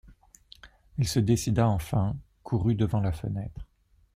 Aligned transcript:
Elle 0.97 1.05
se 1.07 1.19
décida 1.19 1.67
enfin, 1.69 2.15
courut 2.43 2.73
devant 2.73 3.01
la 3.01 3.11
fenêtre. 3.11 3.67